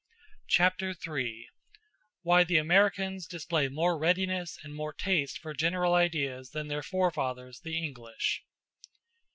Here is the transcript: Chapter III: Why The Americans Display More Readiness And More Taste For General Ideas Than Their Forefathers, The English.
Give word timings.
Chapter 0.47 0.95
III: 1.07 1.45
Why 2.23 2.43
The 2.43 2.57
Americans 2.57 3.27
Display 3.27 3.67
More 3.67 3.99
Readiness 3.99 4.57
And 4.63 4.73
More 4.73 4.93
Taste 4.93 5.37
For 5.37 5.53
General 5.53 5.93
Ideas 5.93 6.49
Than 6.49 6.69
Their 6.69 6.81
Forefathers, 6.81 7.59
The 7.59 7.77
English. 7.77 8.43